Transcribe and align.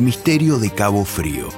Misterio 0.00 0.58
de 0.58 0.70
Cabo 0.70 1.04
Frío. 1.04 1.48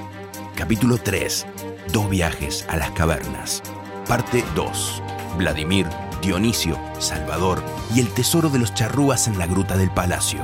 Capítulo 0.57 0.99
3. 0.99 1.46
Dos 1.92 2.11
viajes 2.11 2.67
a 2.68 2.76
las 2.76 2.91
cavernas. 2.91 3.62
Parte 4.08 4.42
2. 4.57 5.03
Vladimir, 5.38 5.87
Dionisio, 6.21 6.77
Salvador 6.99 7.63
y 7.95 8.01
el 8.01 8.09
tesoro 8.09 8.51
de 8.51 8.59
los 8.59 8.75
charrúas 8.75 9.29
en 9.29 9.39
la 9.39 9.47
gruta 9.47 9.77
del 9.77 9.93
palacio. 9.93 10.41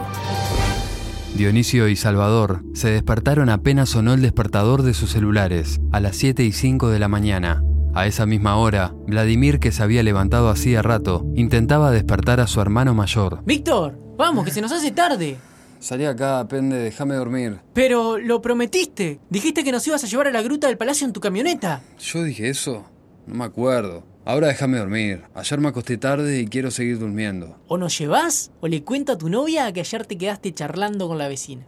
Dionisio 1.34 1.88
y 1.88 1.96
Salvador 1.96 2.62
se 2.72 2.88
despertaron 2.88 3.48
apenas 3.48 3.88
sonó 3.88 4.14
el 4.14 4.22
despertador 4.22 4.82
de 4.82 4.94
sus 4.94 5.10
celulares, 5.10 5.80
a 5.90 5.98
las 5.98 6.14
7 6.16 6.44
y 6.44 6.52
5 6.52 6.90
de 6.90 7.00
la 7.00 7.08
mañana. 7.08 7.64
A 7.94 8.06
esa 8.06 8.26
misma 8.26 8.58
hora, 8.58 8.94
Vladimir, 9.08 9.58
que 9.58 9.72
se 9.72 9.82
había 9.82 10.04
levantado 10.04 10.50
hacía 10.50 10.82
rato, 10.82 11.26
intentaba 11.34 11.90
despertar 11.90 12.38
a 12.38 12.46
su 12.46 12.60
hermano 12.60 12.94
mayor. 12.94 13.42
Víctor, 13.44 13.98
vamos, 14.16 14.44
que 14.44 14.52
se 14.52 14.60
nos 14.60 14.70
hace 14.70 14.92
tarde. 14.92 15.36
Salí 15.80 16.04
acá, 16.04 16.46
pende, 16.48 16.76
déjame 16.76 17.14
dormir. 17.14 17.60
Pero 17.72 18.18
lo 18.18 18.42
prometiste. 18.42 19.20
Dijiste 19.30 19.62
que 19.64 19.72
nos 19.72 19.86
ibas 19.86 20.02
a 20.04 20.06
llevar 20.06 20.28
a 20.28 20.32
la 20.32 20.42
gruta 20.42 20.66
del 20.66 20.76
palacio 20.76 21.06
en 21.06 21.12
tu 21.12 21.20
camioneta. 21.20 21.82
¿Yo 21.98 22.22
dije 22.22 22.48
eso? 22.48 22.84
No 23.26 23.34
me 23.34 23.44
acuerdo. 23.44 24.04
Ahora 24.24 24.48
déjame 24.48 24.78
dormir. 24.78 25.22
Ayer 25.34 25.60
me 25.60 25.68
acosté 25.68 25.96
tarde 25.96 26.40
y 26.40 26.48
quiero 26.48 26.70
seguir 26.70 26.98
durmiendo. 26.98 27.56
O 27.66 27.78
nos 27.78 27.98
llevas 27.98 28.50
o 28.60 28.68
le 28.68 28.82
cuento 28.82 29.12
a 29.12 29.18
tu 29.18 29.28
novia 29.28 29.72
que 29.72 29.80
ayer 29.80 30.04
te 30.04 30.18
quedaste 30.18 30.52
charlando 30.52 31.08
con 31.08 31.16
la 31.16 31.28
vecina. 31.28 31.66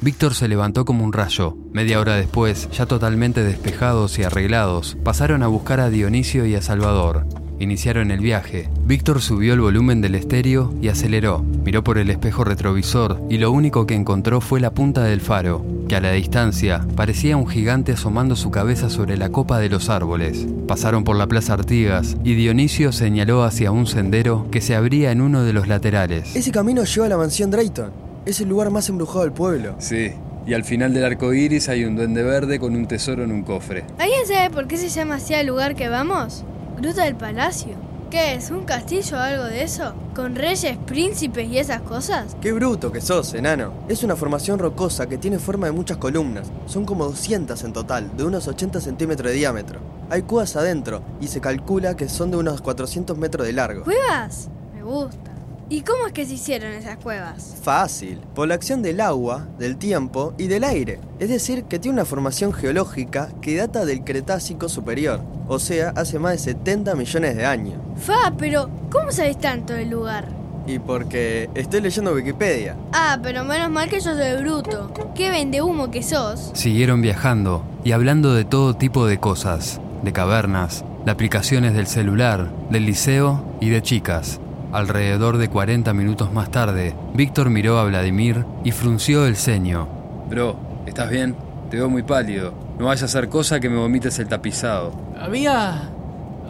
Víctor 0.00 0.34
se 0.34 0.48
levantó 0.48 0.84
como 0.84 1.04
un 1.04 1.12
rayo. 1.12 1.56
Media 1.72 2.00
hora 2.00 2.16
después, 2.16 2.68
ya 2.70 2.86
totalmente 2.86 3.42
despejados 3.42 4.18
y 4.18 4.24
arreglados, 4.24 4.96
pasaron 5.02 5.42
a 5.42 5.46
buscar 5.46 5.80
a 5.80 5.90
Dionisio 5.90 6.44
y 6.44 6.54
a 6.54 6.60
Salvador. 6.60 7.26
Iniciaron 7.58 8.10
el 8.10 8.20
viaje. 8.20 8.68
Víctor 8.84 9.20
subió 9.20 9.54
el 9.54 9.60
volumen 9.60 10.00
del 10.00 10.16
estéreo 10.16 10.74
y 10.82 10.88
aceleró. 10.88 11.44
Miró 11.64 11.84
por 11.84 11.98
el 11.98 12.10
espejo 12.10 12.44
retrovisor 12.44 13.20
y 13.30 13.38
lo 13.38 13.52
único 13.52 13.86
que 13.86 13.94
encontró 13.94 14.40
fue 14.40 14.60
la 14.60 14.72
punta 14.72 15.04
del 15.04 15.20
faro, 15.20 15.64
que 15.88 15.96
a 15.96 16.00
la 16.00 16.12
distancia 16.12 16.86
parecía 16.96 17.36
un 17.36 17.46
gigante 17.46 17.92
asomando 17.92 18.34
su 18.36 18.50
cabeza 18.50 18.90
sobre 18.90 19.16
la 19.16 19.30
copa 19.30 19.58
de 19.58 19.68
los 19.68 19.88
árboles. 19.88 20.46
Pasaron 20.66 21.04
por 21.04 21.16
la 21.16 21.26
Plaza 21.26 21.54
Artigas 21.54 22.16
y 22.24 22.34
Dionisio 22.34 22.90
señaló 22.92 23.44
hacia 23.44 23.70
un 23.70 23.86
sendero 23.86 24.46
que 24.50 24.60
se 24.60 24.74
abría 24.74 25.12
en 25.12 25.20
uno 25.20 25.44
de 25.44 25.52
los 25.52 25.68
laterales. 25.68 26.34
Ese 26.34 26.50
camino 26.50 26.84
lleva 26.84 27.06
a 27.06 27.10
la 27.10 27.16
mansión 27.16 27.50
Drayton. 27.50 27.92
Es 28.26 28.40
el 28.40 28.48
lugar 28.48 28.70
más 28.70 28.88
embrujado 28.88 29.22
del 29.22 29.32
pueblo. 29.32 29.76
Sí, 29.78 30.10
y 30.46 30.54
al 30.54 30.64
final 30.64 30.92
del 30.92 31.04
arco 31.04 31.32
iris 31.32 31.68
hay 31.68 31.84
un 31.84 31.96
duende 31.96 32.22
verde 32.22 32.58
con 32.58 32.74
un 32.74 32.86
tesoro 32.86 33.22
en 33.22 33.32
un 33.32 33.42
cofre. 33.42 33.84
¿Alguien 33.98 34.26
sabe 34.26 34.50
por 34.50 34.66
qué 34.66 34.76
se 34.76 34.88
llama 34.88 35.16
así 35.16 35.34
el 35.34 35.46
lugar 35.46 35.74
que 35.74 35.88
vamos? 35.88 36.44
Gruta 36.76 37.04
del 37.04 37.14
Palacio. 37.14 37.74
¿Qué 38.10 38.34
es? 38.34 38.50
¿Un 38.50 38.64
castillo 38.64 39.16
o 39.16 39.20
algo 39.20 39.44
de 39.44 39.62
eso? 39.62 39.94
¿Con 40.14 40.34
reyes, 40.34 40.76
príncipes 40.86 41.48
y 41.48 41.58
esas 41.58 41.80
cosas? 41.82 42.36
Qué 42.40 42.52
bruto 42.52 42.92
que 42.92 43.00
sos, 43.00 43.34
enano. 43.34 43.72
Es 43.88 44.02
una 44.02 44.16
formación 44.16 44.58
rocosa 44.58 45.08
que 45.08 45.18
tiene 45.18 45.38
forma 45.38 45.66
de 45.66 45.72
muchas 45.72 45.96
columnas. 45.96 46.48
Son 46.66 46.84
como 46.84 47.06
200 47.06 47.62
en 47.64 47.72
total, 47.72 48.16
de 48.16 48.24
unos 48.24 48.46
80 48.46 48.80
centímetros 48.80 49.30
de 49.30 49.38
diámetro. 49.38 49.80
Hay 50.10 50.22
cuevas 50.22 50.54
adentro 50.56 51.02
y 51.20 51.28
se 51.28 51.40
calcula 51.40 51.96
que 51.96 52.08
son 52.08 52.30
de 52.30 52.36
unos 52.36 52.60
400 52.60 53.16
metros 53.18 53.46
de 53.46 53.52
largo. 53.52 53.84
¿Cuevas? 53.84 54.48
Me 54.74 54.82
gusta. 54.82 55.33
¿Y 55.70 55.80
cómo 55.80 56.06
es 56.06 56.12
que 56.12 56.26
se 56.26 56.34
hicieron 56.34 56.72
esas 56.72 56.98
cuevas? 56.98 57.56
Fácil, 57.62 58.20
por 58.34 58.46
la 58.48 58.54
acción 58.54 58.82
del 58.82 59.00
agua, 59.00 59.48
del 59.58 59.78
tiempo 59.78 60.34
y 60.36 60.46
del 60.46 60.62
aire. 60.62 61.00
Es 61.18 61.30
decir, 61.30 61.64
que 61.64 61.78
tiene 61.78 61.94
una 61.94 62.04
formación 62.04 62.52
geológica 62.52 63.30
que 63.40 63.56
data 63.56 63.86
del 63.86 64.04
Cretácico 64.04 64.68
superior, 64.68 65.20
o 65.48 65.58
sea, 65.58 65.90
hace 65.96 66.18
más 66.18 66.32
de 66.32 66.38
70 66.38 66.94
millones 66.96 67.36
de 67.36 67.46
años. 67.46 67.80
Fa, 67.96 68.34
pero 68.36 68.68
¿cómo 68.90 69.10
sabéis 69.10 69.38
tanto 69.38 69.72
del 69.72 69.88
lugar? 69.88 70.28
Y 70.66 70.78
porque 70.78 71.48
estoy 71.54 71.80
leyendo 71.80 72.12
Wikipedia. 72.12 72.76
Ah, 72.92 73.18
pero 73.22 73.44
menos 73.44 73.70
mal 73.70 73.88
que 73.88 74.00
yo 74.00 74.14
soy 74.14 74.42
bruto. 74.42 74.92
Qué 75.14 75.30
vende 75.30 75.62
humo 75.62 75.90
que 75.90 76.02
sos. 76.02 76.50
Siguieron 76.54 77.00
viajando 77.00 77.64
y 77.84 77.92
hablando 77.92 78.34
de 78.34 78.44
todo 78.44 78.74
tipo 78.74 79.06
de 79.06 79.18
cosas, 79.18 79.80
de 80.02 80.12
cavernas, 80.12 80.84
de 81.04 81.10
aplicaciones 81.10 81.74
del 81.74 81.86
celular, 81.86 82.50
del 82.70 82.86
liceo 82.86 83.44
y 83.60 83.70
de 83.70 83.82
chicas. 83.82 84.40
Alrededor 84.74 85.38
de 85.38 85.48
40 85.48 85.94
minutos 85.94 86.32
más 86.32 86.50
tarde, 86.50 86.96
Víctor 87.14 87.48
miró 87.48 87.78
a 87.78 87.84
Vladimir 87.84 88.44
y 88.64 88.72
frunció 88.72 89.24
el 89.24 89.36
ceño. 89.36 89.86
Bro, 90.28 90.56
¿estás 90.84 91.10
bien? 91.10 91.36
Te 91.70 91.76
veo 91.76 91.88
muy 91.88 92.02
pálido. 92.02 92.52
No 92.76 92.86
vayas 92.86 93.02
a 93.02 93.04
hacer 93.04 93.28
cosa 93.28 93.60
que 93.60 93.70
me 93.70 93.76
vomites 93.76 94.18
el 94.18 94.26
tapizado. 94.26 94.92
Había. 95.16 95.90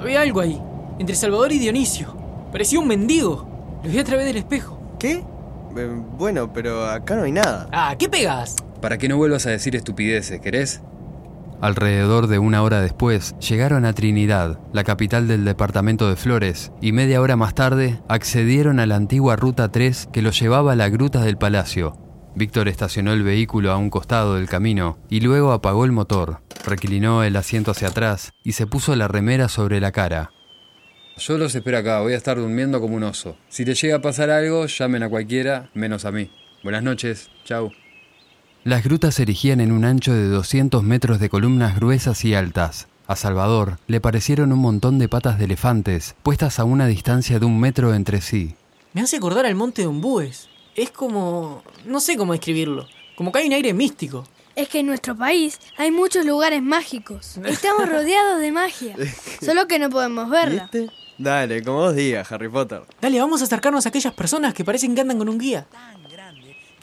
había 0.01 0.23
algo 0.23 0.41
ahí. 0.41 0.59
Entre 0.99 1.15
Salvador 1.15 1.53
y 1.53 1.59
Dionisio. 1.59 2.17
Parecía 2.51 2.81
un 2.81 2.89
mendigo. 2.89 3.47
Lo 3.85 3.91
vi 3.91 3.99
a 3.99 4.05
través 4.05 4.25
del 4.25 4.39
espejo. 4.39 4.81
¿Qué? 4.99 5.23
Eh, 5.77 6.03
bueno, 6.17 6.51
pero 6.51 6.87
acá 6.87 7.17
no 7.17 7.25
hay 7.25 7.33
nada. 7.33 7.69
Ah, 7.73 7.95
¿qué 7.99 8.09
pegas? 8.09 8.57
Para 8.81 8.97
que 8.97 9.07
no 9.07 9.19
vuelvas 9.19 9.45
a 9.45 9.51
decir 9.51 9.77
estupideces, 9.77 10.41
¿querés? 10.41 10.81
Alrededor 11.65 12.27
de 12.27 12.39
una 12.39 12.63
hora 12.63 12.83
después, 12.83 13.35
llegaron 13.39 13.87
a 13.87 13.95
Trinidad, 13.95 14.61
la 14.75 14.85
capital 14.85 15.27
del 15.27 15.47
departamento 15.47 16.11
de 16.11 16.17
Flores, 16.17 16.73
y 16.83 16.93
media 16.93 17.23
hora 17.23 17.37
más 17.37 17.55
tarde 17.55 18.03
accedieron 18.07 18.81
a 18.81 18.85
la 18.85 18.97
antigua 18.97 19.35
Ruta 19.37 19.73
3 19.73 20.11
que 20.13 20.21
los 20.21 20.39
llevaba 20.39 20.73
a 20.73 20.77
la 20.77 20.91
gruta 20.91 21.23
del 21.23 21.39
palacio. 21.39 21.97
Víctor 22.35 22.69
estacionó 22.69 23.15
el 23.15 23.23
vehículo 23.23 23.73
a 23.73 23.79
un 23.79 23.89
costado 23.89 24.35
del 24.35 24.47
camino 24.47 24.99
y 25.09 25.21
luego 25.21 25.53
apagó 25.53 25.87
el 25.87 25.93
motor, 25.93 26.43
reclinó 26.67 27.25
el 27.25 27.35
asiento 27.35 27.71
hacia 27.71 27.89
atrás 27.89 28.35
y 28.43 28.53
se 28.53 28.67
puso 28.67 28.95
la 28.95 29.09
remera 29.09 29.49
sobre 29.49 29.81
la 29.81 29.91
cara. 29.91 30.33
Yo 31.17 31.39
los 31.39 31.55
espero 31.55 31.79
acá, 31.79 32.01
voy 32.01 32.13
a 32.13 32.19
estar 32.19 32.37
durmiendo 32.37 32.79
como 32.79 32.97
un 32.97 33.05
oso. 33.05 33.39
Si 33.49 33.65
te 33.65 33.75
llega 33.75 33.97
a 33.97 34.03
pasar 34.03 34.29
algo, 34.29 34.67
llamen 34.67 35.03
a 35.03 35.09
cualquiera, 35.09 35.71
menos 35.73 36.05
a 36.05 36.13
mí. 36.13 36.31
Buenas 36.63 36.83
noches, 36.83 37.31
chau. 37.47 37.73
Las 38.65 38.83
grutas 38.83 39.17
se 39.17 39.25
erigían 39.25 39.61
en 39.61 39.73
un 39.73 39.85
ancho 39.85 40.15
de 40.15 40.27
200 40.27 40.83
metros 40.83 41.21
de 41.21 41.29
columnas 41.29 41.77
gruesas 41.77 42.25
y 42.25 42.35
altas. 42.35 42.89
A 43.07 43.15
Salvador 43.15 43.79
le 43.89 44.01
parecieron 44.01 44.53
un 44.53 44.59
montón 44.59 44.99
de 44.99 45.07
patas 45.07 45.39
de 45.39 45.45
elefantes, 45.45 46.15
puestas 46.23 46.59
a 46.59 46.65
una 46.65 46.87
distancia 46.87 47.39
de 47.39 47.45
un 47.45 47.61
metro 47.61 47.93
entre 47.93 48.23
sí. 48.23 48.55
Me 48.95 49.03
hace 49.03 49.19
acordar 49.19 49.45
al 49.45 49.55
monte 49.55 49.83
de 49.83 49.89
Ombúes. 49.89 50.49
Es 50.75 50.91
como... 50.91 51.63
no 51.85 52.01
sé 52.01 52.17
cómo 52.17 52.33
describirlo. 52.33 52.87
Como 53.17 53.33
que 53.33 53.41
hay 53.41 53.49
un 53.49 53.53
aire 53.53 53.75
místico. 53.75 54.25
Es 54.57 54.71
que 54.71 54.79
en 54.79 54.87
nuestro 54.87 55.15
país 55.15 55.61
hay 55.77 55.91
muchos 55.91 56.25
lugares 56.25 56.63
mágicos. 56.63 57.37
Estamos 57.45 57.87
rodeados 57.87 58.41
de 58.41 58.51
magia. 58.51 58.97
Solo 59.43 59.69
que 59.69 59.79
no 59.79 59.91
podemos 59.91 60.31
verla. 60.31 60.71
¿Viste? 60.73 60.91
Dale, 61.19 61.63
como 61.63 61.81
vos 61.81 61.95
digas, 61.95 62.33
Harry 62.33 62.49
Potter. 62.49 62.81
Dale, 62.99 63.21
vamos 63.21 63.43
a 63.43 63.45
acercarnos 63.45 63.85
a 63.85 63.91
aquellas 63.91 64.15
personas 64.15 64.55
que 64.55 64.65
parecen 64.65 64.95
que 64.95 65.03
andan 65.03 65.19
con 65.19 65.29
un 65.29 65.37
guía. 65.37 65.67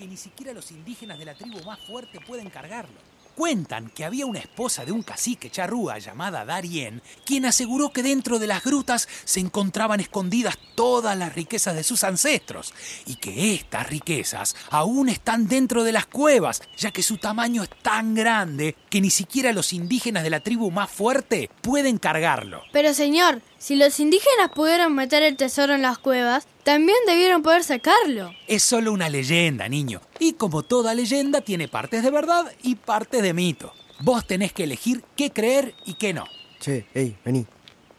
Que 0.02 0.08
ni 0.08 0.18
siquiera 0.18 0.52
los 0.52 0.72
indígenas 0.72 1.20
de 1.20 1.26
la 1.26 1.36
tribu 1.36 1.64
más 1.64 1.78
fuerte 1.86 2.20
pueden 2.26 2.50
cargarlo. 2.50 2.98
Cuentan 3.36 3.92
que 3.92 4.04
había 4.04 4.26
una 4.26 4.40
esposa 4.40 4.84
de 4.84 4.92
un 4.92 5.04
cacique 5.04 5.52
charrúa 5.52 6.00
llamada 6.00 6.44
Darien, 6.44 7.04
quien 7.24 7.46
aseguró 7.46 7.94
que 7.94 8.02
dentro 8.02 8.40
de 8.40 8.48
las 8.48 8.64
grutas 8.64 9.08
se 9.26 9.40
encontraban 9.40 10.00
escondidas 10.00 10.58
todas 10.74 11.16
las 11.16 11.36
riquezas 11.36 11.76
de 11.76 11.84
sus 11.84 12.04
ancestros 12.04 12.74
y 13.06 13.18
que 13.18 13.54
estas 13.54 13.88
riquezas 13.90 14.56
aún 14.72 15.08
están 15.08 15.48
dentro 15.48 15.84
de 15.84 15.92
las 15.92 16.08
cuevas, 16.08 16.64
ya 16.76 16.90
que 16.90 17.04
su 17.04 17.20
tamaño 17.20 17.62
es 17.62 17.70
tan 17.84 18.16
grande 18.16 18.76
que 18.90 19.02
ni 19.02 19.12
siquiera 19.12 19.54
los 19.54 19.72
indígenas 19.72 20.24
de 20.24 20.32
la 20.32 20.40
tribu 20.40 20.72
más 20.72 20.90
fuerte 20.90 21.52
pueden 21.62 22.00
cargarlo. 22.00 22.64
Pero 22.74 22.96
señor, 22.96 23.44
si 23.60 23.76
los 23.76 24.00
indígenas 24.00 24.50
pudieron 24.56 24.96
meter 24.96 25.22
el 25.22 25.38
tesoro 25.38 25.76
en 25.76 25.84
las 25.84 26.00
cuevas, 26.00 26.48
también 26.64 26.98
debieron 27.08 27.42
poder 27.42 27.64
sacarlo. 27.64 28.32
Es 28.48 28.64
solo 28.64 28.92
una 28.92 29.10
leyenda, 29.10 29.68
niño. 29.68 30.02
Y 30.20 30.34
como 30.34 30.64
toda 30.64 30.94
leyenda, 30.94 31.42
tiene 31.42 31.68
partes 31.68 32.04
de 32.04 32.12
verdad 32.12 32.52
y 32.64 32.76
partes 32.76 33.22
de 33.22 33.34
mito. 33.34 33.74
Vos 34.00 34.26
tenés 34.26 34.54
que 34.54 34.64
elegir 34.64 35.04
qué 35.16 35.32
creer 35.32 35.76
y 35.86 35.96
qué 35.96 36.14
no. 36.14 36.26
Che, 36.60 36.86
hey, 36.94 37.18
vení. 37.24 37.46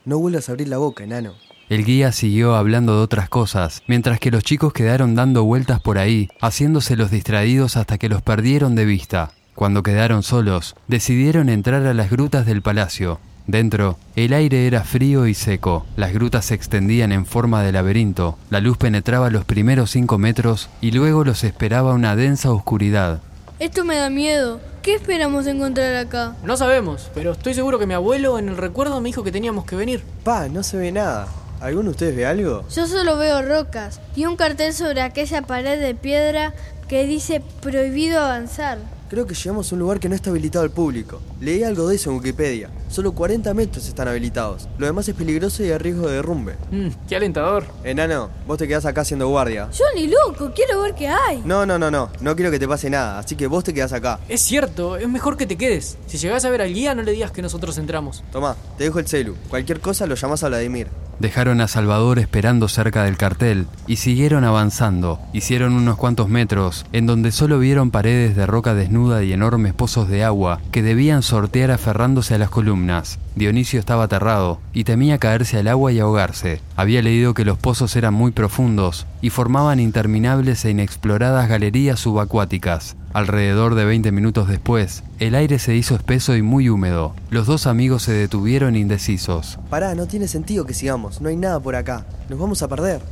No 0.04 0.18
vuelvas 0.18 0.48
a 0.48 0.52
abrir 0.52 0.68
la 0.68 0.78
boca, 0.78 1.04
enano. 1.04 1.34
El 1.68 1.84
guía 1.84 2.12
siguió 2.12 2.54
hablando 2.54 2.96
de 2.96 3.02
otras 3.02 3.28
cosas, 3.28 3.82
mientras 3.86 4.20
que 4.20 4.30
los 4.30 4.44
chicos 4.44 4.72
quedaron 4.72 5.14
dando 5.14 5.44
vueltas 5.44 5.80
por 5.80 5.98
ahí, 5.98 6.28
haciéndose 6.40 6.96
los 6.96 7.10
distraídos 7.10 7.76
hasta 7.76 7.98
que 7.98 8.08
los 8.08 8.20
perdieron 8.20 8.74
de 8.74 8.84
vista. 8.84 9.32
Cuando 9.54 9.82
quedaron 9.82 10.22
solos, 10.22 10.74
decidieron 10.88 11.48
entrar 11.48 11.86
a 11.86 11.94
las 11.94 12.10
grutas 12.10 12.46
del 12.46 12.62
palacio. 12.62 13.20
Dentro, 13.46 13.98
el 14.14 14.32
aire 14.32 14.66
era 14.66 14.84
frío 14.84 15.26
y 15.26 15.34
seco, 15.34 15.84
las 15.96 16.12
grutas 16.12 16.44
se 16.46 16.54
extendían 16.54 17.10
en 17.12 17.26
forma 17.26 17.62
de 17.62 17.72
laberinto, 17.72 18.38
la 18.50 18.60
luz 18.60 18.76
penetraba 18.76 19.30
los 19.30 19.44
primeros 19.44 19.90
cinco 19.90 20.16
metros 20.18 20.68
y 20.80 20.92
luego 20.92 21.24
los 21.24 21.42
esperaba 21.44 21.94
una 21.94 22.14
densa 22.14 22.52
oscuridad. 22.52 23.20
Esto 23.58 23.84
me 23.84 23.96
da 23.96 24.10
miedo. 24.10 24.60
¿Qué 24.82 24.94
esperamos 24.94 25.46
encontrar 25.46 25.94
acá? 25.94 26.34
No 26.42 26.56
sabemos, 26.56 27.10
pero 27.14 27.32
estoy 27.32 27.54
seguro 27.54 27.78
que 27.78 27.86
mi 27.86 27.94
abuelo 27.94 28.38
en 28.38 28.48
el 28.48 28.56
recuerdo 28.56 29.00
me 29.00 29.08
dijo 29.08 29.22
que 29.22 29.30
teníamos 29.30 29.64
que 29.64 29.76
venir. 29.76 30.02
Pa, 30.24 30.48
no 30.48 30.64
se 30.64 30.76
ve 30.76 30.90
nada. 30.90 31.28
¿Alguno 31.60 31.84
de 31.84 31.90
ustedes 31.90 32.16
ve 32.16 32.26
algo? 32.26 32.64
Yo 32.74 32.88
solo 32.88 33.16
veo 33.16 33.40
rocas 33.42 34.00
y 34.16 34.26
un 34.26 34.34
cartel 34.34 34.72
sobre 34.72 35.00
aquella 35.00 35.42
pared 35.42 35.80
de 35.80 35.94
piedra 35.94 36.54
que 36.88 37.06
dice 37.06 37.40
prohibido 37.60 38.20
avanzar. 38.20 38.78
Creo 39.12 39.26
que 39.26 39.34
llegamos 39.34 39.70
a 39.70 39.74
un 39.74 39.80
lugar 39.80 40.00
que 40.00 40.08
no 40.08 40.14
está 40.14 40.30
habilitado 40.30 40.64
al 40.64 40.70
público. 40.70 41.20
Leí 41.38 41.62
algo 41.64 41.86
de 41.86 41.96
eso 41.96 42.08
en 42.08 42.16
Wikipedia. 42.16 42.70
Solo 42.88 43.12
40 43.12 43.52
metros 43.52 43.86
están 43.86 44.08
habilitados. 44.08 44.66
Lo 44.78 44.86
demás 44.86 45.06
es 45.06 45.14
peligroso 45.14 45.62
y 45.62 45.70
a 45.70 45.76
riesgo 45.76 46.08
de 46.08 46.14
derrumbe. 46.14 46.56
Mm, 46.70 46.88
qué 47.06 47.16
alentador. 47.16 47.66
Enano, 47.84 48.30
vos 48.46 48.56
te 48.56 48.66
quedás 48.66 48.86
acá 48.86 49.02
haciendo 49.02 49.28
guardia. 49.28 49.68
Yo 49.70 49.84
ni 49.94 50.06
loco, 50.06 50.50
quiero 50.54 50.80
ver 50.80 50.94
qué 50.94 51.08
hay. 51.08 51.42
No, 51.44 51.66
no, 51.66 51.78
no, 51.78 51.90
no. 51.90 52.08
No 52.22 52.34
quiero 52.34 52.50
que 52.50 52.58
te 52.58 52.66
pase 52.66 52.88
nada, 52.88 53.18
así 53.18 53.36
que 53.36 53.46
vos 53.48 53.62
te 53.64 53.74
quedás 53.74 53.92
acá. 53.92 54.18
Es 54.30 54.40
cierto, 54.40 54.96
es 54.96 55.06
mejor 55.10 55.36
que 55.36 55.44
te 55.44 55.58
quedes. 55.58 55.98
Si 56.06 56.16
llegás 56.16 56.46
a 56.46 56.48
ver 56.48 56.62
al 56.62 56.72
guía, 56.72 56.94
no 56.94 57.02
le 57.02 57.12
digas 57.12 57.32
que 57.32 57.42
nosotros 57.42 57.76
entramos. 57.76 58.24
Tomá, 58.32 58.56
te 58.78 58.84
dejo 58.84 58.98
el 58.98 59.06
celu. 59.06 59.36
Cualquier 59.50 59.80
cosa 59.80 60.06
lo 60.06 60.14
llamás 60.14 60.42
a 60.42 60.48
Vladimir. 60.48 60.88
Dejaron 61.22 61.60
a 61.60 61.68
Salvador 61.68 62.18
esperando 62.18 62.66
cerca 62.66 63.04
del 63.04 63.16
cartel 63.16 63.68
y 63.86 63.98
siguieron 63.98 64.42
avanzando. 64.42 65.20
Hicieron 65.32 65.74
unos 65.74 65.96
cuantos 65.96 66.28
metros, 66.28 66.84
en 66.92 67.06
donde 67.06 67.30
solo 67.30 67.60
vieron 67.60 67.92
paredes 67.92 68.34
de 68.34 68.44
roca 68.44 68.74
desnuda 68.74 69.22
y 69.22 69.32
enormes 69.32 69.72
pozos 69.72 70.08
de 70.08 70.24
agua 70.24 70.60
que 70.72 70.82
debían 70.82 71.22
sortear 71.22 71.70
aferrándose 71.70 72.34
a 72.34 72.38
las 72.38 72.50
columnas. 72.50 73.20
Dionisio 73.36 73.78
estaba 73.78 74.02
aterrado 74.02 74.58
y 74.72 74.82
temía 74.82 75.18
caerse 75.18 75.58
al 75.58 75.68
agua 75.68 75.92
y 75.92 76.00
ahogarse. 76.00 76.60
Había 76.74 77.02
leído 77.02 77.34
que 77.34 77.44
los 77.44 77.56
pozos 77.56 77.94
eran 77.94 78.14
muy 78.14 78.32
profundos 78.32 79.06
y 79.20 79.30
formaban 79.30 79.78
interminables 79.78 80.64
e 80.64 80.70
inexploradas 80.70 81.48
galerías 81.48 82.00
subacuáticas. 82.00 82.96
Alrededor 83.12 83.74
de 83.74 83.84
20 83.84 84.10
minutos 84.10 84.48
después, 84.48 85.02
el 85.18 85.34
aire 85.34 85.58
se 85.58 85.76
hizo 85.76 85.94
espeso 85.94 86.34
y 86.34 86.40
muy 86.40 86.70
húmedo. 86.70 87.14
Los 87.28 87.46
dos 87.46 87.66
amigos 87.66 88.04
se 88.04 88.12
detuvieron 88.12 88.74
indecisos. 88.74 89.58
Pará, 89.68 89.94
no 89.94 90.06
tiene 90.06 90.28
sentido 90.28 90.64
que 90.64 90.72
sigamos. 90.72 91.20
No 91.20 91.28
hay 91.28 91.36
nada 91.36 91.60
por 91.60 91.76
acá. 91.76 92.06
Nos 92.30 92.38
vamos 92.38 92.62
a 92.62 92.68
perder. 92.68 93.02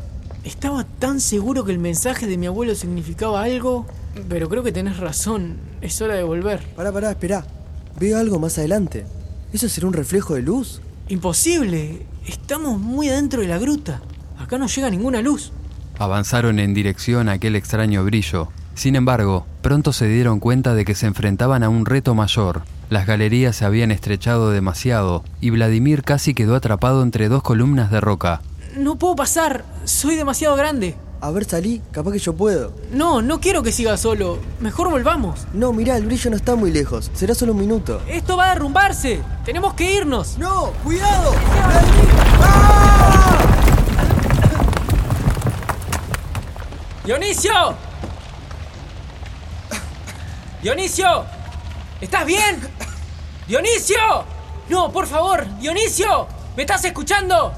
Estaba 0.42 0.84
tan 0.84 1.20
seguro 1.20 1.66
que 1.66 1.72
el 1.72 1.78
mensaje 1.78 2.26
de 2.26 2.38
mi 2.38 2.46
abuelo 2.46 2.74
significaba 2.74 3.42
algo, 3.42 3.86
pero 4.30 4.48
creo 4.48 4.62
que 4.62 4.72
tenés 4.72 4.96
razón. 4.96 5.58
Es 5.82 6.00
hora 6.00 6.14
de 6.14 6.22
volver. 6.22 6.64
Pará, 6.74 6.92
pará, 6.92 7.10
esperá. 7.10 7.44
Veo 7.98 8.18
algo 8.18 8.38
más 8.38 8.56
adelante. 8.56 9.04
¿Eso 9.52 9.68
será 9.68 9.86
un 9.86 9.92
reflejo 9.92 10.34
de 10.34 10.40
luz? 10.40 10.80
Imposible. 11.08 12.06
Estamos 12.26 12.80
muy 12.80 13.10
adentro 13.10 13.42
de 13.42 13.48
la 13.48 13.58
gruta. 13.58 14.00
Acá 14.38 14.56
no 14.56 14.66
llega 14.66 14.88
ninguna 14.88 15.20
luz. 15.20 15.52
Avanzaron 15.98 16.58
en 16.58 16.72
dirección 16.72 17.28
a 17.28 17.32
aquel 17.32 17.54
extraño 17.54 18.02
brillo. 18.02 18.48
Sin 18.74 18.96
embargo, 18.96 19.46
pronto 19.62 19.92
se 19.92 20.06
dieron 20.08 20.40
cuenta 20.40 20.74
de 20.74 20.84
que 20.84 20.94
se 20.94 21.06
enfrentaban 21.06 21.62
a 21.62 21.68
un 21.68 21.86
reto 21.86 22.14
mayor. 22.14 22.62
Las 22.88 23.06
galerías 23.06 23.56
se 23.56 23.64
habían 23.64 23.90
estrechado 23.90 24.50
demasiado 24.50 25.22
y 25.40 25.50
Vladimir 25.50 26.02
casi 26.02 26.34
quedó 26.34 26.56
atrapado 26.56 27.02
entre 27.02 27.28
dos 27.28 27.42
columnas 27.42 27.90
de 27.90 28.00
roca. 28.00 28.40
No 28.76 28.96
puedo 28.96 29.16
pasar. 29.16 29.64
Soy 29.84 30.16
demasiado 30.16 30.56
grande. 30.56 30.96
A 31.20 31.30
ver, 31.30 31.44
salí, 31.44 31.82
capaz 31.92 32.12
que 32.12 32.18
yo 32.18 32.34
puedo. 32.34 32.72
No, 32.92 33.20
no 33.20 33.40
quiero 33.40 33.62
que 33.62 33.72
siga 33.72 33.98
solo. 33.98 34.38
Mejor 34.60 34.88
volvamos. 34.90 35.46
No, 35.52 35.72
mirá, 35.72 35.96
el 35.98 36.06
brillo 36.06 36.30
no 36.30 36.36
está 36.36 36.56
muy 36.56 36.70
lejos. 36.70 37.10
Será 37.12 37.34
solo 37.34 37.52
un 37.52 37.58
minuto. 37.58 38.00
Esto 38.08 38.38
va 38.38 38.46
a 38.46 38.54
derrumbarse. 38.54 39.20
Tenemos 39.44 39.74
que 39.74 39.92
irnos. 39.92 40.38
¡No! 40.38 40.72
¡Cuidado! 40.82 41.32
¡Vladimir! 41.66 42.14
¡Ah! 42.42 43.36
¡Dionisio! 47.04 47.89
¡Dionisio! 50.62 51.24
¿Estás 52.02 52.26
bien? 52.26 52.60
¡Dionisio! 53.48 53.96
No, 54.68 54.92
por 54.92 55.06
favor, 55.06 55.46
Dionisio. 55.58 56.28
¿Me 56.54 56.62
estás 56.64 56.84
escuchando? 56.84 57.52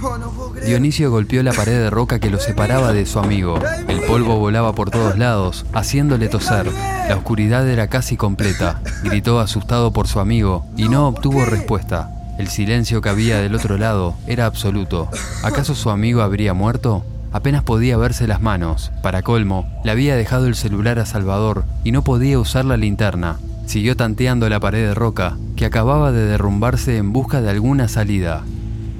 No, 0.00 0.16
no 0.16 0.30
puedo 0.30 0.52
creer. 0.52 0.68
Dionisio 0.68 1.10
golpeó 1.10 1.42
la 1.42 1.52
pared 1.52 1.72
de 1.72 1.90
roca 1.90 2.20
que 2.20 2.30
lo 2.30 2.38
separaba 2.38 2.92
de 2.92 3.04
su 3.04 3.18
amigo. 3.18 3.58
El 3.88 4.00
polvo 4.02 4.36
volaba 4.36 4.72
por 4.72 4.90
todos 4.90 5.18
lados, 5.18 5.66
haciéndole 5.72 6.28
toser. 6.28 6.70
La 7.08 7.16
oscuridad 7.16 7.68
era 7.68 7.88
casi 7.88 8.16
completa. 8.16 8.80
Gritó 9.02 9.40
asustado 9.40 9.92
por 9.92 10.06
su 10.06 10.20
amigo 10.20 10.64
y 10.76 10.88
no 10.88 11.08
obtuvo 11.08 11.44
respuesta. 11.44 12.10
El 12.38 12.46
silencio 12.46 13.00
que 13.00 13.08
había 13.08 13.38
del 13.38 13.56
otro 13.56 13.76
lado 13.76 14.14
era 14.28 14.46
absoluto. 14.46 15.10
¿Acaso 15.42 15.74
su 15.74 15.90
amigo 15.90 16.22
habría 16.22 16.54
muerto? 16.54 17.04
Apenas 17.32 17.62
podía 17.62 17.96
verse 17.96 18.26
las 18.26 18.40
manos. 18.40 18.90
Para 19.02 19.22
colmo, 19.22 19.68
le 19.84 19.90
había 19.90 20.16
dejado 20.16 20.46
el 20.46 20.54
celular 20.54 20.98
a 20.98 21.06
Salvador 21.06 21.64
y 21.84 21.92
no 21.92 22.02
podía 22.02 22.38
usar 22.38 22.64
la 22.64 22.76
linterna. 22.76 23.38
Siguió 23.66 23.96
tanteando 23.96 24.48
la 24.48 24.60
pared 24.60 24.86
de 24.86 24.94
roca, 24.94 25.36
que 25.54 25.66
acababa 25.66 26.10
de 26.10 26.24
derrumbarse 26.24 26.96
en 26.96 27.12
busca 27.12 27.42
de 27.42 27.50
alguna 27.50 27.88
salida. 27.88 28.44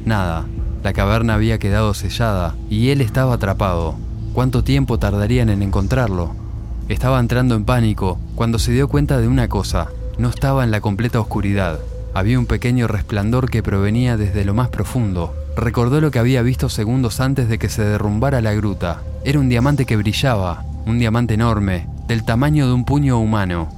Nada. 0.05 0.45
La 0.83 0.93
caverna 0.93 1.35
había 1.35 1.59
quedado 1.59 1.95
sellada 1.95 2.55
y 2.71 2.91
él 2.91 3.01
estaba 3.01 3.35
atrapado. 3.35 3.97
¿Cuánto 4.33 4.63
tiempo 4.63 4.99
tardarían 4.99 5.49
en 5.49 5.63
encontrarlo? 5.63 6.35
Estaba 6.89 7.19
entrando 7.19 7.55
en 7.55 7.65
pánico 7.65 8.19
cuando 8.35 8.59
se 8.59 8.73
dio 8.73 8.89
cuenta 8.89 9.19
de 9.19 9.27
una 9.27 9.49
cosa. 9.49 9.89
No 10.19 10.29
estaba 10.29 10.65
en 10.65 10.71
la 10.71 10.81
completa 10.81 11.21
oscuridad. 11.21 11.79
Había 12.15 12.39
un 12.39 12.47
pequeño 12.47 12.87
resplandor 12.89 13.51
que 13.51 13.63
provenía 13.63 14.17
desde 14.17 14.45
lo 14.45 14.55
más 14.55 14.69
profundo. 14.69 15.35
Recordó 15.59 16.01
lo 16.01 16.13
que 16.13 16.21
había 16.21 16.41
visto 16.43 16.69
segundos 16.69 17.19
antes 17.19 17.49
de 17.49 17.59
que 17.59 17.69
se 17.69 17.83
derrumbara 17.83 18.41
la 18.41 18.55
gruta. 18.55 19.03
Era 19.25 19.41
un 19.41 19.49
diamante 19.49 19.87
que 19.87 19.97
brillaba, 19.97 20.63
un 20.87 21.01
diamante 21.01 21.35
enorme, 21.35 21.89
del 22.07 22.23
tamaño 22.23 22.69
de 22.69 22.75
un 22.75 22.85
puño 22.85 23.19
humano. 23.19 23.69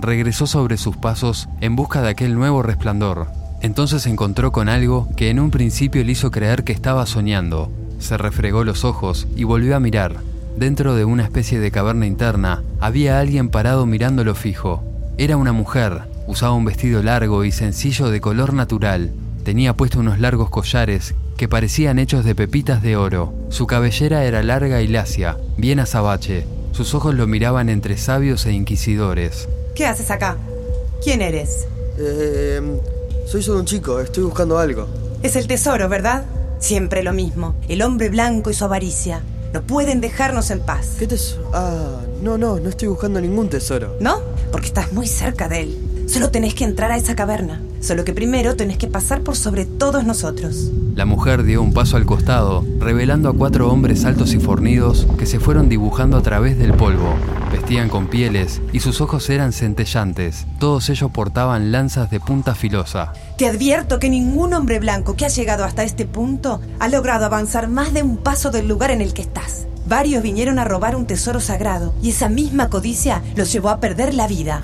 Regresó 0.00 0.46
sobre 0.46 0.78
sus 0.78 0.96
pasos 0.96 1.46
en 1.60 1.76
busca 1.76 2.00
de 2.00 2.08
aquel 2.08 2.34
nuevo 2.34 2.62
resplandor. 2.62 3.26
Entonces 3.60 4.04
se 4.04 4.08
encontró 4.08 4.50
con 4.50 4.70
algo 4.70 5.10
que 5.14 5.28
en 5.28 5.38
un 5.38 5.50
principio 5.50 6.02
le 6.04 6.12
hizo 6.12 6.30
creer 6.30 6.64
que 6.64 6.72
estaba 6.72 7.04
soñando. 7.04 7.70
Se 7.98 8.16
refregó 8.16 8.64
los 8.64 8.86
ojos 8.86 9.28
y 9.36 9.44
volvió 9.44 9.76
a 9.76 9.80
mirar. 9.80 10.16
Dentro 10.56 10.94
de 10.94 11.04
una 11.04 11.24
especie 11.24 11.60
de 11.60 11.70
caverna 11.70 12.06
interna 12.06 12.62
había 12.80 13.20
alguien 13.20 13.50
parado 13.50 13.84
mirándolo 13.84 14.34
fijo. 14.34 14.82
Era 15.18 15.36
una 15.36 15.52
mujer, 15.52 16.04
usaba 16.26 16.54
un 16.54 16.64
vestido 16.64 17.02
largo 17.02 17.44
y 17.44 17.52
sencillo 17.52 18.08
de 18.08 18.22
color 18.22 18.54
natural. 18.54 19.12
Tenía 19.44 19.76
puesto 19.76 20.00
unos 20.00 20.18
largos 20.18 20.48
collares 20.48 21.14
que 21.36 21.48
parecían 21.48 21.98
hechos 21.98 22.24
de 22.24 22.34
pepitas 22.34 22.82
de 22.82 22.96
oro. 22.96 23.32
Su 23.50 23.66
cabellera 23.66 24.24
era 24.24 24.42
larga 24.42 24.80
y 24.80 24.88
lacia, 24.88 25.36
bien 25.56 25.80
azabache. 25.80 26.46
Sus 26.72 26.94
ojos 26.94 27.14
lo 27.14 27.26
miraban 27.26 27.68
entre 27.68 27.96
sabios 27.96 28.46
e 28.46 28.52
inquisidores. 28.52 29.48
¿Qué 29.74 29.86
haces 29.86 30.10
acá? 30.10 30.36
¿Quién 31.02 31.22
eres? 31.22 31.66
Eh, 31.98 32.60
soy 33.26 33.42
solo 33.42 33.60
un 33.60 33.66
chico, 33.66 34.00
estoy 34.00 34.24
buscando 34.24 34.58
algo. 34.58 34.88
Es 35.22 35.36
el 35.36 35.46
tesoro, 35.46 35.88
¿verdad? 35.88 36.24
Siempre 36.58 37.02
lo 37.02 37.12
mismo. 37.12 37.54
El 37.68 37.82
hombre 37.82 38.08
blanco 38.08 38.50
y 38.50 38.54
su 38.54 38.64
avaricia. 38.64 39.20
No 39.52 39.62
pueden 39.62 40.00
dejarnos 40.00 40.50
en 40.50 40.60
paz. 40.60 40.96
¿Qué 40.98 41.06
tesoro? 41.06 41.50
Ah, 41.52 42.00
no, 42.22 42.36
no, 42.36 42.58
no 42.58 42.68
estoy 42.68 42.88
buscando 42.88 43.20
ningún 43.20 43.48
tesoro. 43.48 43.96
¿No? 44.00 44.20
Porque 44.50 44.66
estás 44.66 44.92
muy 44.92 45.06
cerca 45.06 45.48
de 45.48 45.60
él. 45.62 46.06
Solo 46.08 46.30
tenés 46.30 46.54
que 46.54 46.64
entrar 46.64 46.90
a 46.92 46.96
esa 46.96 47.16
caverna. 47.16 47.60
Solo 47.80 48.04
que 48.04 48.12
primero 48.12 48.56
tenés 48.56 48.78
que 48.78 48.86
pasar 48.86 49.22
por 49.22 49.36
sobre 49.36 49.64
todos 49.64 50.04
nosotros. 50.04 50.70
La 50.94 51.04
mujer 51.04 51.42
dio 51.42 51.62
un 51.62 51.72
paso 51.72 51.96
al 51.96 52.06
costado, 52.06 52.64
revelando 52.78 53.28
a 53.28 53.34
cuatro 53.34 53.70
hombres 53.70 54.04
altos 54.04 54.32
y 54.32 54.38
fornidos 54.38 55.06
que 55.18 55.26
se 55.26 55.38
fueron 55.38 55.68
dibujando 55.68 56.16
a 56.16 56.22
través 56.22 56.58
del 56.58 56.72
polvo. 56.72 57.14
Vestían 57.52 57.88
con 57.88 58.06
pieles 58.08 58.60
y 58.72 58.80
sus 58.80 59.00
ojos 59.00 59.28
eran 59.28 59.52
centellantes. 59.52 60.46
Todos 60.58 60.88
ellos 60.88 61.10
portaban 61.10 61.70
lanzas 61.70 62.10
de 62.10 62.20
punta 62.20 62.54
filosa. 62.54 63.12
Te 63.36 63.46
advierto 63.46 63.98
que 63.98 64.08
ningún 64.08 64.54
hombre 64.54 64.80
blanco 64.80 65.14
que 65.16 65.26
ha 65.26 65.28
llegado 65.28 65.64
hasta 65.64 65.84
este 65.84 66.06
punto 66.06 66.60
ha 66.78 66.88
logrado 66.88 67.26
avanzar 67.26 67.68
más 67.68 67.92
de 67.92 68.02
un 68.02 68.16
paso 68.16 68.50
del 68.50 68.66
lugar 68.66 68.90
en 68.90 69.00
el 69.00 69.12
que 69.12 69.22
estás. 69.22 69.66
Varios 69.86 70.22
vinieron 70.22 70.58
a 70.58 70.64
robar 70.64 70.96
un 70.96 71.06
tesoro 71.06 71.40
sagrado 71.40 71.94
y 72.02 72.10
esa 72.10 72.28
misma 72.28 72.68
codicia 72.70 73.22
los 73.36 73.52
llevó 73.52 73.68
a 73.68 73.78
perder 73.78 74.14
la 74.14 74.26
vida. 74.26 74.62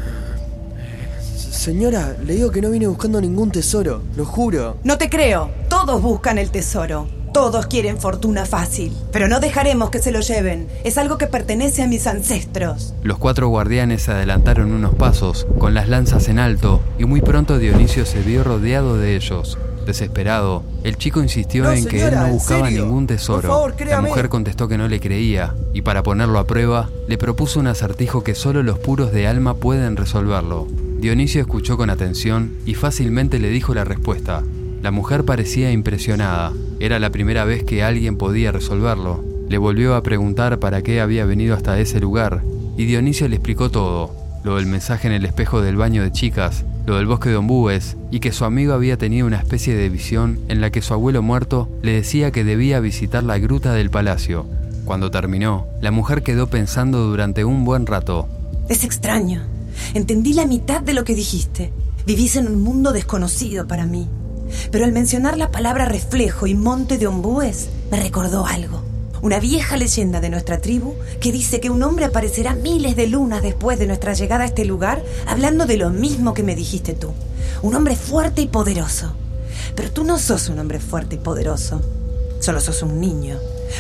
Señora, 1.63 2.17
le 2.27 2.35
digo 2.35 2.51
que 2.51 2.61
no 2.61 2.71
vine 2.71 2.89
buscando 2.89 3.21
ningún 3.21 3.53
tesoro, 3.53 4.03
lo 4.17 4.25
juro. 4.25 4.79
No 4.83 4.99
te 4.99 5.09
creo. 5.09 5.49
Todos 5.69 6.03
buscan 6.03 6.37
el 6.39 6.51
tesoro. 6.51 7.07
Todos 7.33 7.69
quieren 7.69 7.99
fortuna 7.99 8.47
fácil. 8.47 8.93
Pero 9.13 9.29
no 9.29 9.39
dejaremos 9.39 9.91
que 9.91 10.01
se 10.01 10.11
lo 10.11 10.19
lleven. 10.19 10.67
Es 10.83 10.99
algo 10.99 11.19
que 11.19 11.29
pertenece 11.29 11.85
a 11.85 11.87
mis 11.87 12.09
ancestros. 12.09 12.95
Los 13.05 13.19
cuatro 13.19 13.47
guardianes 13.47 14.03
se 14.03 14.11
adelantaron 14.11 14.73
unos 14.73 14.97
pasos, 14.97 15.47
con 15.61 15.73
las 15.73 15.89
lanzas 15.89 16.27
en 16.27 16.41
alto, 16.41 16.81
y 16.99 17.05
muy 17.05 17.21
pronto 17.21 17.61
Dionisio 17.61 18.07
se 18.07 18.23
vio 18.23 18.43
rodeado 18.43 18.97
de 18.97 19.15
ellos. 19.15 19.57
Desesperado, 19.87 20.65
el 20.83 20.97
chico 20.97 21.23
insistió 21.23 21.63
No, 21.63 21.73
en 21.73 21.87
que 21.87 22.05
él 22.05 22.13
no 22.13 22.27
buscaba 22.27 22.71
ningún 22.71 23.07
tesoro. 23.07 23.49
Por 23.49 23.77
favor, 23.77 23.87
la 23.87 24.01
mujer 24.01 24.29
contestó 24.29 24.67
que 24.67 24.79
no 24.79 24.89
le 24.89 24.99
creía, 24.99 25.55
y 25.73 25.83
para 25.83 26.03
ponerlo 26.03 26.41
a 26.41 26.45
prueba, 26.45 26.91
le 27.07 27.19
propuso 27.19 27.61
un 27.61 27.69
acertijo 27.69 28.25
que 28.25 28.35
solo 28.35 28.65
los 28.65 28.81
puros 28.81 29.13
de 29.13 29.29
alma 29.29 29.55
pueden 29.55 29.97
resolverlo. 29.97 30.67
Dionisio 31.03 31.41
escuchó 31.41 31.77
con 31.77 31.91
atención 31.91 32.53
y 32.65 32.75
fácilmente 32.75 33.41
le 33.41 33.49
dijo 33.49 33.75
la 33.75 33.83
respuesta. 33.83 34.45
La 34.83 34.93
mujer 34.93 35.25
parecía 35.25 35.73
impresionada. 35.73 36.53
Era 36.79 37.01
la 37.01 37.11
primera 37.11 37.45
vez 37.45 37.65
que 37.65 37.83
alguien 37.83 38.17
podía 38.17 38.53
resolverlo. 38.53 39.25
Le 39.49 39.59
volvió 39.59 39.97
a 39.97 40.05
preguntar 40.05 40.61
para 40.61 40.83
qué 40.83 41.01
había 41.01 41.25
venido 41.25 41.57
hasta 41.57 41.81
ese 41.81 41.99
lugar, 41.99 42.45
y 42.77 42.85
Dionisio 42.85 43.27
le 43.27 43.35
explicó 43.35 43.69
todo. 43.69 44.15
Lo 44.45 44.55
del 44.55 44.67
mensaje 44.67 45.09
en 45.09 45.15
el 45.15 45.25
espejo 45.25 45.61
del 45.61 45.75
baño 45.75 46.05
de 46.05 46.13
chicas, 46.13 46.65
lo 46.87 46.99
del 46.99 47.07
bosque 47.07 47.31
de 47.31 47.37
ombúes, 47.37 47.97
y 48.13 48.21
que 48.21 48.31
su 48.31 48.45
amigo 48.45 48.73
había 48.73 48.97
tenido 48.97 49.27
una 49.27 49.39
especie 49.39 49.75
de 49.75 49.89
visión 49.89 50.39
en 50.47 50.61
la 50.61 50.71
que 50.71 50.83
su 50.83 50.95
abuelo 50.95 51.21
muerto 51.21 51.69
le 51.83 51.95
decía 51.95 52.31
que 52.31 52.45
debía 52.45 52.79
visitar 52.79 53.25
la 53.25 53.39
gruta 53.39 53.75
del 53.75 53.91
palacio. 53.91 54.47
Cuando 54.85 55.11
terminó, 55.11 55.67
la 55.81 55.91
mujer 55.91 56.23
quedó 56.23 56.47
pensando 56.47 57.01
durante 57.09 57.45
un 57.45 57.65
buen 57.65 57.87
rato. 57.87 58.29
Es 58.69 58.85
extraño. 58.85 59.52
Entendí 59.95 60.33
la 60.33 60.47
mitad 60.47 60.81
de 60.81 60.95
lo 60.95 61.05
que 61.05 61.15
dijiste. 61.15 61.73
Vivís 62.07 62.37
en 62.37 62.47
un 62.47 62.61
mundo 62.61 62.93
desconocido 62.93 63.67
para 63.67 63.87
mí. 63.87 64.09
Pero 64.71 64.85
al 64.85 64.93
mencionar 64.93 65.37
la 65.37 65.51
palabra 65.51 65.87
reflejo 65.87 66.47
y 66.47 66.55
monte 66.55 66.99
de 66.99 67.07
ombúes, 67.07 67.69
me 67.91 68.01
recordó 68.01 68.47
algo. 68.47 68.83
Una 69.23 69.39
vieja 69.39 69.77
leyenda 69.77 70.21
de 70.21 70.31
nuestra 70.31 70.61
tribu 70.61 70.95
que 71.21 71.31
dice 71.31 71.61
que 71.61 71.71
un 71.71 71.83
hombre 71.85 72.07
aparecerá 72.07 72.55
miles 72.55 72.97
de 72.97 73.07
lunas 73.07 73.41
después 73.41 73.79
de 73.79 73.87
nuestra 73.87 74.15
llegada 74.15 74.43
a 74.43 74.49
este 74.49 74.65
lugar 74.65 75.03
hablando 75.27 75.65
de 75.65 75.77
lo 75.77 75.91
mismo 75.91 76.35
que 76.35 76.43
me 76.43 76.57
dijiste 76.57 76.93
tú. 76.95 77.13
Un 77.63 77.77
hombre 77.77 77.95
fuerte 77.95 78.43
y 78.43 78.49
poderoso. 78.49 79.15
Pero 79.77 79.93
tú 79.93 80.03
no 80.03 80.19
sos 80.19 80.49
un 80.49 80.59
hombre 80.59 80.81
fuerte 80.81 81.15
y 81.15 81.19
poderoso. 81.19 81.81
Solo 82.41 82.61
sos 82.61 82.83
un 82.83 83.01
niño. 83.01 83.39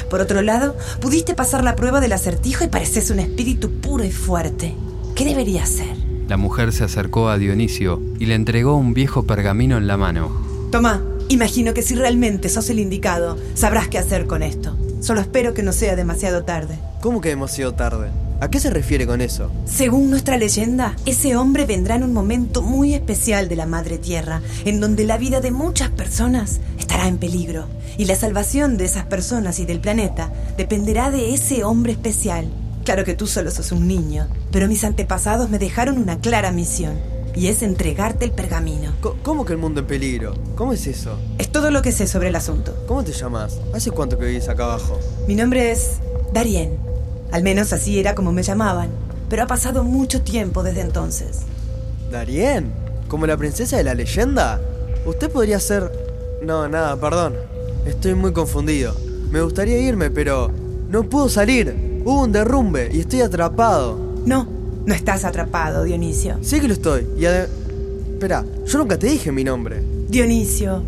Por 0.09 0.21
otro 0.21 0.43
lado, 0.43 0.77
pudiste 1.01 1.35
pasar 1.35 1.65
la 1.65 1.75
prueba 1.75 2.01
del 2.01 2.13
acertijo 2.13 2.63
y 2.63 2.69
pareces 2.69 3.11
un 3.11 3.19
espíritu 3.19 3.81
puro 3.81 4.05
y 4.05 4.13
fuerte. 4.13 4.77
¿Qué 5.23 5.29
debería 5.29 5.63
hacer? 5.63 5.97
La 6.27 6.37
mujer 6.37 6.73
se 6.73 6.83
acercó 6.83 7.29
a 7.29 7.39
Dionisio 7.39 8.03
y 8.19 8.27
le 8.27 8.35
entregó 8.35 8.75
un 8.75 8.93
viejo 8.93 9.23
pergamino 9.23 9.77
en 9.79 9.87
la 9.87 9.97
mano. 9.97 10.33
Toma, 10.73 11.01
imagino 11.29 11.75
que 11.75 11.83
si 11.83 11.95
realmente 11.95 12.49
sos 12.49 12.69
el 12.71 12.81
indicado, 12.81 13.39
sabrás 13.55 13.87
qué 13.87 13.99
hacer 13.99 14.27
con 14.27 14.43
esto. 14.43 14.77
Solo 14.99 15.21
espero 15.21 15.55
que 15.55 15.63
no 15.63 15.73
sea 15.73 15.95
demasiado 15.95 16.43
tarde. 16.43 16.77
¿Cómo 17.01 17.21
que 17.21 17.29
demasiado 17.29 17.73
tarde? 17.73 18.11
¿A 18.41 18.51
qué 18.51 18.59
se 18.59 18.71
refiere 18.71 19.07
con 19.07 19.21
eso? 19.21 19.49
Según 19.65 20.11
nuestra 20.11 20.39
leyenda, 20.39 20.97
ese 21.07 21.37
hombre 21.37 21.67
vendrá 21.67 21.95
en 21.95 22.03
un 22.03 22.13
momento 22.13 22.61
muy 22.61 22.93
especial 22.93 23.49
de 23.49 23.55
la 23.55 23.67
Madre 23.67 23.99
Tierra, 23.99 24.43
en 24.65 24.81
donde 24.81 25.05
la 25.05 25.19
vida 25.19 25.41
de 25.41 25.53
muchas 25.53 25.91
personas 25.91 26.59
estará 26.81 27.07
en 27.07 27.19
peligro. 27.19 27.69
Y 27.97 28.07
la 28.07 28.17
salvación 28.17 28.77
de 28.77 28.87
esas 28.87 29.07
personas 29.07 29.61
y 29.61 29.67
del 29.67 29.79
planeta 29.79 30.33
dependerá 30.57 31.13
de 31.13 31.33
ese 31.33 31.63
hombre 31.63 31.93
especial. 31.93 32.49
Claro 32.85 33.05
que 33.05 33.15
tú 33.15 33.27
solo 33.27 33.51
sos 33.51 33.71
un 33.71 33.87
niño, 33.87 34.27
pero 34.51 34.67
mis 34.67 34.83
antepasados 34.83 35.49
me 35.51 35.59
dejaron 35.59 35.99
una 35.99 36.19
clara 36.19 36.51
misión, 36.51 36.95
y 37.35 37.47
es 37.47 37.63
entregarte 37.63 38.25
el 38.25 38.33
pergamino. 38.33 38.93
¿Cómo 39.23 39.45
que 39.45 39.53
el 39.53 39.59
mundo 39.59 39.81
en 39.81 39.87
peligro? 39.87 40.35
¿Cómo 40.57 40.73
es 40.73 40.87
eso? 40.87 41.17
Es 41.39 41.51
todo 41.51 41.71
lo 41.71 41.81
que 41.81 41.93
sé 41.93 42.07
sobre 42.07 42.29
el 42.29 42.37
asunto. 42.37 42.75
¿Cómo 42.89 43.05
te 43.05 43.13
llamas? 43.13 43.59
¿Hace 43.73 43.91
cuánto 43.91 44.19
que 44.19 44.27
vivís 44.27 44.49
acá 44.49 44.65
abajo? 44.65 44.99
Mi 45.29 45.35
nombre 45.35 45.71
es 45.71 45.99
Darien. 46.33 46.77
Al 47.31 47.43
menos 47.43 47.73
así 47.73 47.99
era 47.99 48.15
como 48.15 48.33
me 48.33 48.43
llamaban, 48.43 48.91
pero 49.31 49.45
ha 49.45 49.47
pasado 49.47 49.85
mucho 49.85 50.23
tiempo 50.23 50.63
desde 50.63 50.81
entonces. 50.81 51.43
¿Darien? 52.11 52.73
¿Como 53.09 53.27
la 53.27 53.37
princesa 53.37 53.77
de 53.77 53.85
la 53.85 53.95
leyenda? 53.95 54.61
Usted 55.07 55.31
podría 55.31 55.61
ser... 55.61 55.91
No, 56.43 56.69
nada, 56.69 56.97
perdón. 56.97 57.35
Estoy 57.87 58.15
muy 58.15 58.33
confundido. 58.33 58.95
Me 59.31 59.41
gustaría 59.41 59.79
irme, 59.79 60.11
pero... 60.11 60.51
No 60.89 61.05
puedo 61.05 61.31
salir. 61.31 61.82
Hubo 62.05 62.23
un 62.23 62.33
derrumbe 62.33 62.91
y 62.93 63.01
estoy 63.01 63.21
atrapado. 63.21 63.99
No, 64.27 64.47
no 64.85 64.95
estás 64.95 65.25
atrapado, 65.25 65.85
Dionisio. 65.85 66.39
Sí 66.43 66.61
que 66.61 66.69
lo 66.69 66.75
estoy. 66.75 67.07
Y 67.19 67.25
ade... 67.27 67.49
Espera, 68.15 68.45
yo 68.67 68.79
nunca 68.79 68.99
te 68.99 69.07
dije 69.09 69.33
mi 69.33 69.45
nombre. 69.45 69.83
Dionisio. 70.09 70.83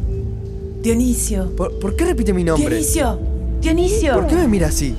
Dionisio. 0.83 1.51
¿Por, 1.57 1.79
por 1.79 1.97
qué 1.97 2.05
repite 2.05 2.33
mi 2.33 2.45
nombre? 2.45 2.69
Dionisio. 2.69 3.19
Dionisio. 3.61 4.15
¿Por 4.15 4.27
qué 4.27 4.37
me 4.37 4.49
mira 4.49 4.69
así? 4.69 4.95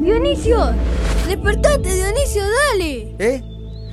¡Dionisio! 0.00 0.58
¡Despertate, 1.26 1.94
Dionisio, 1.94 2.42
dale! 2.42 3.14
¿Eh? 3.18 3.42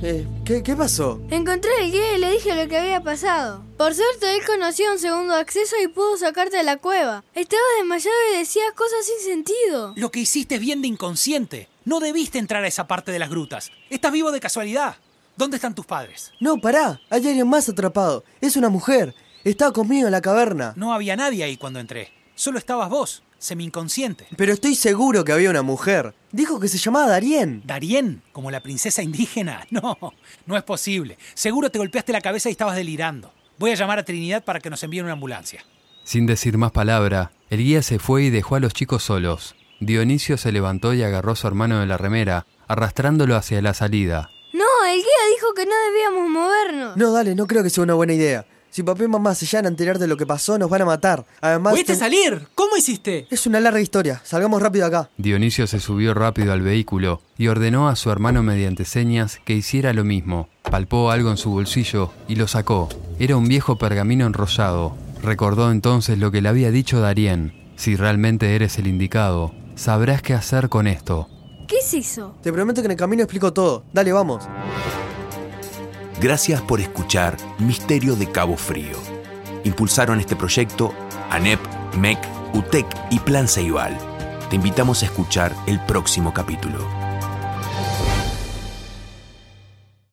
Eh, 0.02 0.26
¿qué, 0.44 0.62
¿Qué 0.62 0.74
pasó? 0.74 1.20
Encontré 1.30 1.70
el 1.82 1.92
guía 1.92 2.16
y 2.16 2.20
le 2.20 2.32
dije 2.32 2.54
lo 2.54 2.68
que 2.68 2.78
había 2.78 3.02
pasado. 3.02 3.67
Por 3.78 3.94
suerte, 3.94 4.34
él 4.34 4.40
conocía 4.44 4.90
un 4.90 4.98
segundo 4.98 5.34
acceso 5.34 5.76
y 5.80 5.86
pudo 5.86 6.16
sacarte 6.16 6.56
de 6.56 6.64
la 6.64 6.78
cueva. 6.78 7.22
Estabas 7.32 7.64
desmayado 7.78 8.16
y 8.34 8.38
decías 8.38 8.72
cosas 8.74 9.06
sin 9.06 9.24
sentido. 9.24 9.92
Lo 9.94 10.10
que 10.10 10.18
hiciste 10.18 10.56
es 10.56 10.60
bien 10.60 10.82
de 10.82 10.88
inconsciente. 10.88 11.68
No 11.84 12.00
debiste 12.00 12.40
entrar 12.40 12.64
a 12.64 12.66
esa 12.66 12.88
parte 12.88 13.12
de 13.12 13.20
las 13.20 13.30
grutas. 13.30 13.70
Estás 13.88 14.10
vivo 14.10 14.32
de 14.32 14.40
casualidad. 14.40 14.96
¿Dónde 15.36 15.58
están 15.58 15.76
tus 15.76 15.86
padres? 15.86 16.32
No, 16.40 16.60
pará. 16.60 17.00
Hay 17.08 17.24
alguien 17.24 17.48
más 17.48 17.68
atrapado. 17.68 18.24
Es 18.40 18.56
una 18.56 18.68
mujer. 18.68 19.14
Estaba 19.44 19.72
conmigo 19.72 20.08
en 20.08 20.12
la 20.12 20.22
caverna. 20.22 20.72
No 20.74 20.92
había 20.92 21.14
nadie 21.14 21.44
ahí 21.44 21.56
cuando 21.56 21.78
entré. 21.78 22.12
Solo 22.34 22.58
estabas 22.58 22.90
vos, 22.90 23.22
semi-inconsciente. 23.38 24.26
Pero 24.36 24.52
estoy 24.52 24.74
seguro 24.74 25.24
que 25.24 25.30
había 25.30 25.50
una 25.50 25.62
mujer. 25.62 26.14
Dijo 26.32 26.58
que 26.58 26.66
se 26.66 26.78
llamaba 26.78 27.06
Darien. 27.06 27.62
¿Darien? 27.64 28.22
¿Como 28.32 28.50
la 28.50 28.60
princesa 28.60 29.04
indígena? 29.04 29.64
No, 29.70 29.96
no 30.46 30.56
es 30.56 30.64
posible. 30.64 31.16
Seguro 31.34 31.70
te 31.70 31.78
golpeaste 31.78 32.12
la 32.12 32.20
cabeza 32.20 32.48
y 32.48 32.52
estabas 32.52 32.74
delirando. 32.74 33.32
Voy 33.58 33.72
a 33.72 33.74
llamar 33.74 33.98
a 33.98 34.04
Trinidad 34.04 34.44
para 34.44 34.60
que 34.60 34.70
nos 34.70 34.82
envíen 34.82 35.04
una 35.04 35.14
ambulancia. 35.14 35.64
Sin 36.04 36.26
decir 36.26 36.56
más 36.58 36.72
palabra, 36.72 37.32
el 37.50 37.58
guía 37.58 37.82
se 37.82 37.98
fue 37.98 38.24
y 38.24 38.30
dejó 38.30 38.54
a 38.56 38.60
los 38.60 38.72
chicos 38.72 39.02
solos. 39.02 39.54
Dionisio 39.80 40.36
se 40.36 40.52
levantó 40.52 40.94
y 40.94 41.02
agarró 41.02 41.32
a 41.32 41.36
su 41.36 41.46
hermano 41.46 41.80
de 41.80 41.86
la 41.86 41.98
remera, 41.98 42.46
arrastrándolo 42.66 43.36
hacia 43.36 43.60
la 43.62 43.74
salida. 43.74 44.30
No, 44.52 44.64
el 44.88 44.96
guía 44.96 45.34
dijo 45.34 45.54
que 45.54 45.66
no 45.66 45.72
debíamos 45.90 46.30
movernos. 46.30 46.96
No, 46.96 47.12
dale, 47.12 47.34
no 47.34 47.46
creo 47.46 47.62
que 47.62 47.70
sea 47.70 47.84
una 47.84 47.94
buena 47.94 48.14
idea. 48.14 48.46
Si 48.70 48.82
papá 48.82 49.04
y 49.04 49.08
mamá 49.08 49.34
se 49.34 49.46
llegan 49.46 49.64
a 49.64 49.68
enterar 49.68 49.98
de 49.98 50.06
lo 50.06 50.16
que 50.16 50.26
pasó, 50.26 50.58
nos 50.58 50.68
van 50.68 50.82
a 50.82 50.84
matar. 50.84 51.24
Además, 51.40 51.72
¿Pudiste 51.72 51.92
ten- 51.94 52.00
salir? 52.00 52.48
¿Cómo 52.54 52.76
hiciste? 52.76 53.26
es 53.30 53.46
una 53.46 53.60
larga 53.60 53.80
historia. 53.80 54.20
Salgamos 54.24 54.60
rápido 54.60 54.86
acá. 54.86 55.08
Dionisio 55.16 55.66
se 55.66 55.80
subió 55.80 56.12
rápido 56.14 56.52
al 56.52 56.60
vehículo 56.60 57.22
y 57.38 57.48
ordenó 57.48 57.88
a 57.88 57.96
su 57.96 58.10
hermano 58.10 58.42
mediante 58.42 58.84
señas 58.84 59.40
que 59.44 59.54
hiciera 59.54 59.92
lo 59.94 60.04
mismo. 60.04 60.48
Palpó 60.70 61.10
algo 61.10 61.30
en 61.30 61.36
su 61.36 61.50
bolsillo 61.50 62.10
y 62.28 62.36
lo 62.36 62.46
sacó. 62.46 62.88
Era 63.18 63.36
un 63.36 63.48
viejo 63.48 63.76
pergamino 63.76 64.26
enrollado. 64.26 64.94
Recordó 65.22 65.70
entonces 65.70 66.18
lo 66.18 66.30
que 66.30 66.42
le 66.42 66.48
había 66.48 66.70
dicho 66.70 67.00
Darien. 67.00 67.54
Si 67.76 67.96
realmente 67.96 68.54
eres 68.54 68.78
el 68.78 68.86
indicado, 68.86 69.54
sabrás 69.76 70.20
qué 70.20 70.34
hacer 70.34 70.68
con 70.68 70.86
esto. 70.86 71.28
¿Qué 71.66 71.78
es 71.78 71.94
eso? 71.94 72.34
Te 72.42 72.52
prometo 72.52 72.82
que 72.82 72.86
en 72.86 72.92
el 72.92 72.96
camino 72.96 73.22
explico 73.22 73.52
todo. 73.52 73.84
Dale, 73.92 74.12
vamos. 74.12 74.48
Gracias 76.20 76.60
por 76.62 76.80
escuchar 76.80 77.36
Misterio 77.58 78.16
de 78.16 78.30
Cabo 78.30 78.56
Frío. 78.56 78.96
Impulsaron 79.64 80.20
este 80.20 80.36
proyecto 80.36 80.92
ANEP, 81.30 81.60
MEC, 81.96 82.18
UTEC 82.54 82.86
y 83.10 83.18
Plan 83.20 83.48
Ceibal. 83.48 83.96
Te 84.50 84.56
invitamos 84.56 85.02
a 85.02 85.06
escuchar 85.06 85.54
el 85.66 85.78
próximo 85.80 86.32
capítulo. 86.32 86.97